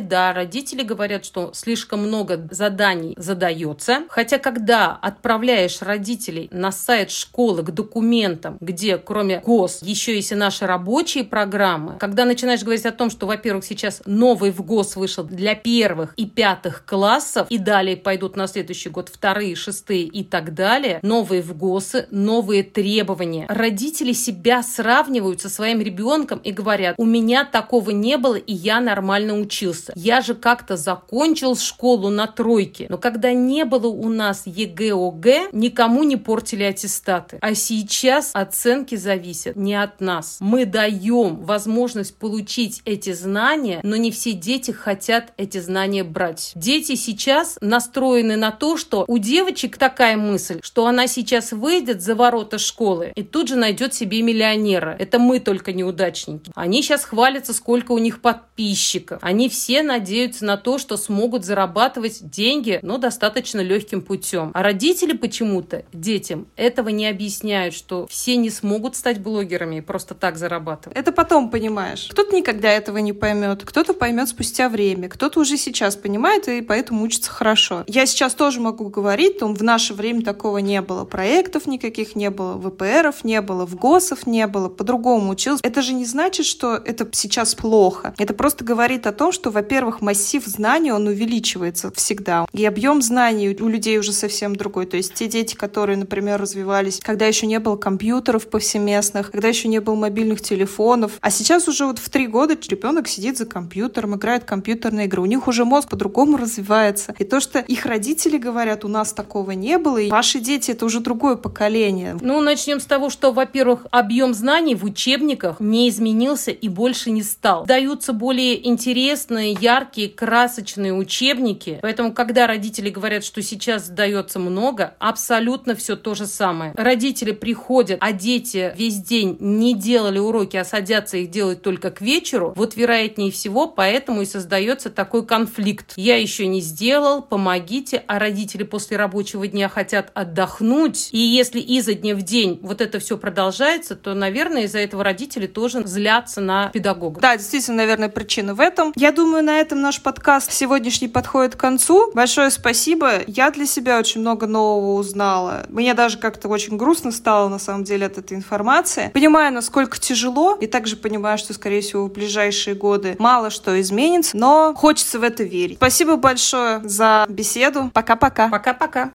да, 0.00 0.32
родители 0.32 0.82
говорят, 0.82 1.24
что 1.24 1.50
слишком 1.54 2.00
много 2.00 2.48
заданий 2.50 3.14
задается. 3.16 4.04
Хотя, 4.08 4.38
когда 4.38 4.98
отправляешь 5.00 5.82
родителей 5.82 6.48
на 6.52 6.72
сайт 6.72 7.10
школы 7.10 7.62
к 7.62 7.70
документам, 7.70 8.58
где 8.60 8.98
кроме 8.98 9.40
ГОС 9.40 9.80
еще 9.82 10.14
есть 10.14 10.32
и 10.32 10.34
наши 10.34 10.66
рабочие 10.66 11.24
программы, 11.24 11.96
когда 11.98 12.24
начинаешь 12.24 12.62
говорить 12.62 12.86
о 12.86 12.92
том, 12.92 13.10
что, 13.10 13.26
во-первых, 13.26 13.64
сейчас 13.64 14.02
новый 14.06 14.50
ФГОС 14.50 14.96
вышел 14.96 15.24
для 15.24 15.54
первых 15.54 16.14
и 16.16 16.26
пятых 16.26 16.84
классов, 16.84 17.46
и 17.50 17.58
далее 17.58 17.96
пойдут 17.96 18.36
на 18.36 18.46
следующий 18.46 18.90
год 18.90 19.08
вторые, 19.08 19.54
шестые 19.54 20.04
и 20.04 20.24
так 20.24 20.54
далее, 20.54 21.00
новые 21.02 21.42
ФГОСы, 21.42 22.06
новые 22.10 22.62
требования. 22.62 23.46
Родители 23.48 24.12
себя 24.12 24.62
сравнивают 24.62 25.40
со 25.40 25.48
своим 25.48 25.80
ребенком 25.80 26.39
и 26.42 26.52
говорят, 26.52 26.94
у 26.98 27.04
меня 27.04 27.44
такого 27.44 27.90
не 27.90 28.16
было, 28.16 28.36
и 28.36 28.52
я 28.52 28.80
нормально 28.80 29.38
учился. 29.38 29.92
Я 29.96 30.20
же 30.20 30.34
как-то 30.34 30.76
закончил 30.76 31.56
школу 31.56 32.08
на 32.08 32.26
тройке. 32.26 32.86
Но 32.88 32.98
когда 32.98 33.32
не 33.32 33.64
было 33.64 33.86
у 33.86 34.08
нас 34.08 34.42
ЕГЭ, 34.46 35.48
никому 35.52 36.04
не 36.04 36.16
портили 36.16 36.64
аттестаты. 36.64 37.38
А 37.40 37.54
сейчас 37.54 38.30
оценки 38.34 38.94
зависят 38.94 39.56
не 39.56 39.74
от 39.74 40.00
нас. 40.00 40.38
Мы 40.40 40.66
даем 40.66 41.36
возможность 41.44 42.16
получить 42.16 42.82
эти 42.84 43.12
знания, 43.12 43.80
но 43.82 43.96
не 43.96 44.10
все 44.10 44.32
дети 44.32 44.70
хотят 44.70 45.32
эти 45.36 45.58
знания 45.58 46.04
брать. 46.04 46.52
Дети 46.54 46.94
сейчас 46.94 47.58
настроены 47.60 48.36
на 48.36 48.50
то, 48.50 48.76
что 48.76 49.04
у 49.06 49.18
девочек 49.18 49.78
такая 49.78 50.16
мысль, 50.16 50.60
что 50.62 50.86
она 50.86 51.06
сейчас 51.06 51.52
выйдет 51.52 52.02
за 52.02 52.14
ворота 52.14 52.58
школы 52.58 53.12
и 53.14 53.22
тут 53.22 53.48
же 53.48 53.56
найдет 53.56 53.94
себе 53.94 54.22
миллионера. 54.22 54.96
Это 54.98 55.18
мы 55.18 55.40
только 55.40 55.72
неудачники. 55.72 56.29
Они 56.54 56.82
сейчас 56.82 57.04
хвалятся, 57.04 57.52
сколько 57.52 57.92
у 57.92 57.98
них 57.98 58.20
подписчиков. 58.20 59.18
Они 59.22 59.48
все 59.48 59.82
надеются 59.82 60.44
на 60.44 60.56
то, 60.56 60.78
что 60.78 60.96
смогут 60.96 61.44
зарабатывать 61.44 62.30
деньги, 62.30 62.78
но 62.82 62.98
достаточно 62.98 63.60
легким 63.60 64.02
путем. 64.02 64.50
А 64.54 64.62
родители 64.62 65.16
почему-то 65.16 65.84
детям 65.92 66.46
этого 66.56 66.88
не 66.88 67.06
объясняют, 67.06 67.74
что 67.74 68.06
все 68.06 68.36
не 68.36 68.50
смогут 68.50 68.96
стать 68.96 69.20
блогерами 69.20 69.76
и 69.76 69.80
просто 69.80 70.14
так 70.14 70.36
зарабатывать. 70.36 70.96
Это 70.96 71.12
потом 71.12 71.50
понимаешь. 71.50 72.08
Кто-то 72.10 72.34
никогда 72.34 72.70
этого 72.70 72.98
не 72.98 73.12
поймет, 73.12 73.62
кто-то 73.64 73.94
поймет 73.94 74.28
спустя 74.28 74.68
время, 74.68 75.08
кто-то 75.08 75.40
уже 75.40 75.56
сейчас 75.56 75.96
понимает 75.96 76.48
и 76.48 76.60
поэтому 76.60 77.04
учится 77.04 77.30
хорошо. 77.30 77.84
Я 77.86 78.06
сейчас 78.06 78.34
тоже 78.34 78.60
могу 78.60 78.88
говорить, 78.88 79.38
там 79.38 79.54
в 79.54 79.62
наше 79.62 79.94
время 79.94 80.22
такого 80.22 80.58
не 80.58 80.80
было. 80.82 81.04
Проектов 81.04 81.66
никаких 81.66 82.16
не 82.16 82.30
было, 82.30 82.58
ВПРов 82.60 83.24
не 83.24 83.40
было, 83.40 83.66
в 83.66 83.76
ГОСов 83.76 84.26
не 84.26 84.46
было, 84.46 84.68
по-другому 84.68 85.30
училась. 85.30 85.60
Это 85.62 85.82
же 85.82 85.92
не 85.94 86.04
значит, 86.04 86.19
что 86.28 86.74
это 86.74 87.08
сейчас 87.12 87.54
плохо. 87.54 88.14
Это 88.18 88.34
просто 88.34 88.64
говорит 88.64 89.06
о 89.06 89.12
том, 89.12 89.32
что, 89.32 89.50
во-первых, 89.50 90.00
массив 90.00 90.44
знаний, 90.44 90.92
он 90.92 91.06
увеличивается 91.06 91.90
всегда. 91.94 92.46
И 92.52 92.64
объем 92.64 93.02
знаний 93.02 93.56
у 93.58 93.68
людей 93.68 93.98
уже 93.98 94.12
совсем 94.12 94.54
другой. 94.54 94.86
То 94.86 94.96
есть 94.96 95.14
те 95.14 95.26
дети, 95.26 95.54
которые, 95.54 95.96
например, 95.96 96.40
развивались, 96.40 97.00
когда 97.02 97.26
еще 97.26 97.46
не 97.46 97.58
было 97.58 97.76
компьютеров 97.76 98.48
повсеместных, 98.48 99.30
когда 99.30 99.48
еще 99.48 99.68
не 99.68 99.80
было 99.80 99.94
мобильных 99.94 100.40
телефонов. 100.40 101.12
А 101.20 101.30
сейчас 101.30 101.68
уже 101.68 101.86
вот 101.86 101.98
в 101.98 102.08
три 102.10 102.26
года 102.26 102.56
ребенок 102.68 103.08
сидит 103.08 103.38
за 103.38 103.46
компьютером, 103.46 104.14
играет 104.16 104.42
в 104.42 104.46
компьютерные 104.46 105.06
игры. 105.06 105.22
У 105.22 105.26
них 105.26 105.48
уже 105.48 105.64
мозг 105.64 105.88
по-другому 105.88 106.36
развивается. 106.36 107.14
И 107.18 107.24
то, 107.24 107.40
что 107.40 107.58
их 107.58 107.86
родители 107.86 108.38
говорят, 108.38 108.84
у 108.84 108.88
нас 108.88 109.12
такого 109.12 109.52
не 109.52 109.78
было, 109.78 109.98
и 109.98 110.10
ваши 110.10 110.40
дети— 110.40 110.70
это 110.72 110.84
уже 110.84 111.00
другое 111.00 111.36
поколение. 111.36 112.16
Ну, 112.20 112.40
начнем 112.40 112.80
с 112.80 112.84
того, 112.84 113.10
что, 113.10 113.32
во-первых, 113.32 113.86
объем 113.90 114.34
знаний 114.34 114.74
в 114.74 114.84
учебниках 114.84 115.60
не 115.60 115.88
изменился 115.88 116.09
и 116.50 116.68
больше 116.68 117.10
не 117.10 117.22
стал. 117.22 117.64
Даются 117.66 118.12
более 118.12 118.66
интересные, 118.66 119.56
яркие, 119.60 120.08
красочные 120.08 120.92
учебники. 120.92 121.78
Поэтому, 121.82 122.12
когда 122.12 122.46
родители 122.46 122.90
говорят, 122.90 123.24
что 123.24 123.42
сейчас 123.42 123.88
дается 123.88 124.38
много, 124.38 124.94
абсолютно 124.98 125.74
все 125.74 125.96
то 125.96 126.14
же 126.14 126.26
самое. 126.26 126.72
Родители 126.76 127.32
приходят, 127.32 127.98
а 128.00 128.12
дети 128.12 128.72
весь 128.76 128.98
день 128.98 129.36
не 129.40 129.74
делали 129.74 130.18
уроки, 130.18 130.56
а 130.56 130.64
садятся 130.64 131.16
их 131.16 131.30
делать 131.30 131.62
только 131.62 131.90
к 131.90 132.00
вечеру. 132.00 132.52
Вот 132.56 132.76
вероятнее 132.76 133.30
всего, 133.30 133.66
поэтому 133.66 134.22
и 134.22 134.26
создается 134.26 134.90
такой 134.90 135.24
конфликт. 135.24 135.92
Я 135.96 136.16
еще 136.16 136.46
не 136.46 136.60
сделал, 136.60 137.22
помогите, 137.22 138.02
а 138.06 138.18
родители 138.18 138.62
после 138.64 138.96
рабочего 138.96 139.46
дня 139.46 139.68
хотят 139.68 140.10
отдохнуть. 140.14 141.08
И 141.12 141.18
если 141.18 141.60
изо 141.60 141.94
дня 141.94 142.14
в 142.14 142.22
день 142.22 142.58
вот 142.62 142.80
это 142.80 142.98
все 142.98 143.16
продолжается, 143.16 143.96
то, 143.96 144.14
наверное, 144.14 144.64
из-за 144.64 144.78
этого 144.78 145.04
родители 145.04 145.46
тоже 145.46 145.80
злятся 146.00 146.40
на 146.40 146.68
педагога. 146.68 147.20
Да, 147.20 147.36
действительно, 147.36 147.76
наверное, 147.76 148.08
причина 148.08 148.54
в 148.54 148.60
этом. 148.60 148.92
Я 148.96 149.12
думаю, 149.12 149.44
на 149.44 149.58
этом 149.60 149.82
наш 149.82 150.00
подкаст 150.00 150.50
сегодняшний 150.50 151.08
подходит 151.08 151.56
к 151.56 151.60
концу. 151.60 152.10
Большое 152.14 152.50
спасибо. 152.50 153.20
Я 153.26 153.50
для 153.50 153.66
себя 153.66 153.98
очень 153.98 154.22
много 154.22 154.46
нового 154.46 154.98
узнала. 154.98 155.66
Мне 155.68 155.92
даже 155.92 156.16
как-то 156.16 156.48
очень 156.48 156.78
грустно 156.78 157.12
стало, 157.12 157.48
на 157.48 157.58
самом 157.58 157.84
деле, 157.84 158.06
от 158.06 158.16
этой 158.16 158.36
информации. 158.36 159.10
Понимаю, 159.12 159.52
насколько 159.52 160.00
тяжело, 160.00 160.56
и 160.58 160.66
также 160.66 160.96
понимаю, 160.96 161.36
что, 161.36 161.52
скорее 161.52 161.82
всего, 161.82 162.06
в 162.06 162.12
ближайшие 162.12 162.74
годы 162.74 163.16
мало 163.18 163.50
что 163.50 163.78
изменится, 163.80 164.36
но 164.36 164.72
хочется 164.74 165.18
в 165.18 165.22
это 165.22 165.42
верить. 165.42 165.76
Спасибо 165.76 166.16
большое 166.16 166.80
за 166.82 167.26
беседу. 167.28 167.90
Пока-пока. 167.92 168.48
Пока-пока. 168.48 169.10